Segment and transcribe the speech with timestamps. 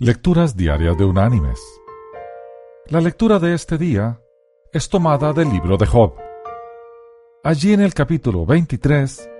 [0.00, 1.60] Lecturas Diarias de Unánimes.
[2.88, 4.20] La lectura de este día
[4.72, 6.14] es tomada del libro de Job.
[7.44, 9.30] Allí en el capítulo 23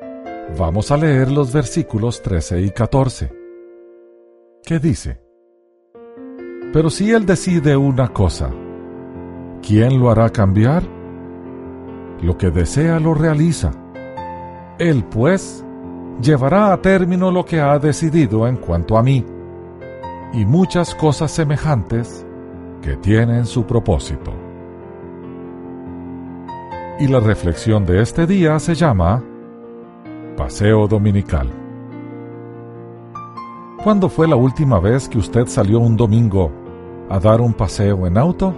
[0.56, 3.32] vamos a leer los versículos 13 y 14,
[4.64, 5.21] que dice,
[6.73, 8.52] Pero si él decide una cosa,
[9.61, 10.84] ¿quién lo hará cambiar?
[12.23, 13.73] Lo que desea lo realiza.
[14.79, 15.66] Él, pues,
[16.23, 19.34] llevará a término lo que ha decidido en cuanto a mí
[20.35, 22.27] y muchas cosas semejantes
[22.82, 24.32] que tienen su propósito.
[26.99, 29.22] Y la reflexión de este día se llama
[30.36, 31.49] Paseo Dominical.
[33.83, 36.50] ¿Cuándo fue la última vez que usted salió un domingo
[37.08, 38.55] a dar un paseo en auto?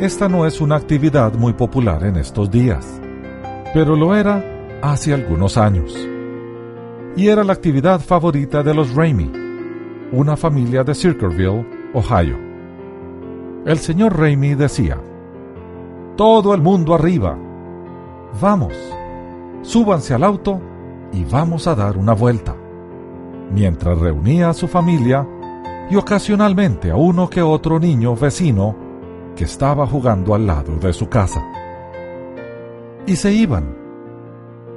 [0.00, 3.00] Esta no es una actividad muy popular en estos días,
[3.74, 4.44] pero lo era
[4.80, 5.96] hace algunos años.
[7.16, 9.41] Y era la actividad favorita de los Raimi
[10.12, 12.36] una familia de Circleville, Ohio.
[13.64, 14.98] El señor Raimi decía,
[16.16, 17.36] Todo el mundo arriba.
[18.40, 18.74] Vamos,
[19.62, 20.60] súbanse al auto
[21.12, 22.54] y vamos a dar una vuelta.
[23.54, 25.26] Mientras reunía a su familia
[25.90, 28.76] y ocasionalmente a uno que otro niño vecino
[29.34, 31.42] que estaba jugando al lado de su casa.
[33.06, 33.76] Y se iban.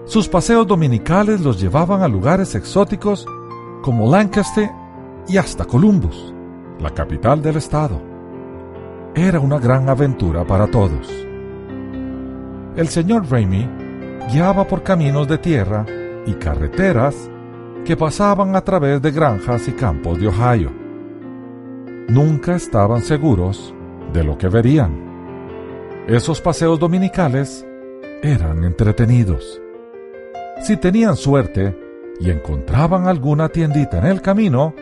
[0.05, 3.25] Sus paseos dominicales los llevaban a lugares exóticos
[3.81, 4.69] como Lancaster
[5.27, 6.33] y hasta Columbus,
[6.79, 8.01] la capital del estado.
[9.15, 11.25] Era una gran aventura para todos.
[12.75, 13.67] El señor Raimi
[14.31, 15.85] guiaba por caminos de tierra
[16.25, 17.29] y carreteras
[17.85, 20.71] que pasaban a través de granjas y campos de Ohio.
[22.09, 23.73] Nunca estaban seguros
[24.11, 25.05] de lo que verían.
[26.07, 27.65] Esos paseos dominicales
[28.21, 29.61] eran entretenidos.
[30.61, 31.77] Si tenían suerte
[32.19, 34.73] y encontraban alguna tiendita en el camino,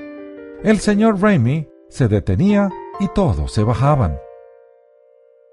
[0.64, 2.70] el señor Raimi se detenía
[3.00, 4.18] y todos se bajaban.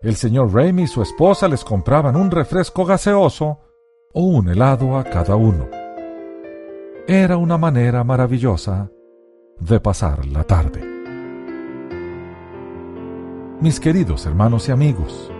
[0.02, 3.58] El señor Raimi y su esposa les compraban un refresco gaseoso
[4.12, 5.68] o un helado a cada uno.
[7.08, 8.88] Era una manera maravillosa
[9.58, 10.80] de pasar la tarde.
[13.60, 15.30] Mis queridos hermanos y amigos,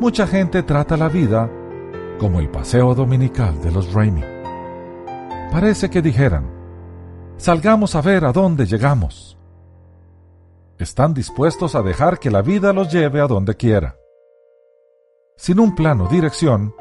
[0.00, 1.50] mucha gente trata la vida
[2.18, 4.24] como el paseo dominical de los Raimi.
[5.52, 6.59] Parece que dijeran,
[7.40, 9.38] Salgamos a ver a dónde llegamos.
[10.78, 13.96] Están dispuestos a dejar que la vida los lleve a donde quiera.
[15.38, 16.74] Sin un plano dirección,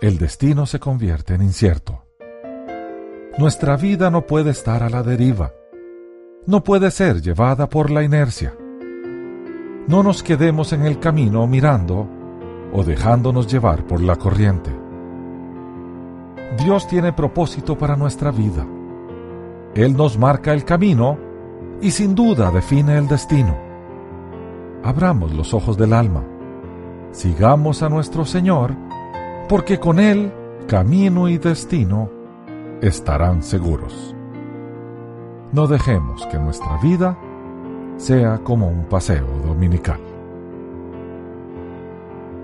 [0.00, 2.04] el destino se convierte en incierto.
[3.38, 5.52] Nuestra vida no puede estar a la deriva.
[6.46, 8.54] No puede ser llevada por la inercia.
[9.88, 12.08] No nos quedemos en el camino mirando
[12.72, 14.70] o dejándonos llevar por la corriente.
[16.64, 18.64] Dios tiene propósito para nuestra vida
[19.74, 21.18] él nos marca el camino
[21.80, 23.56] y sin duda define el destino.
[24.84, 26.24] Abramos los ojos del alma,
[27.12, 28.74] sigamos a nuestro Señor,
[29.48, 30.32] porque con Él
[30.66, 32.10] camino y destino
[32.80, 34.14] estarán seguros.
[35.52, 37.18] No dejemos que nuestra vida
[37.96, 40.00] sea como un paseo dominical.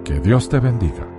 [0.04, 1.17] Que Dios te bendiga.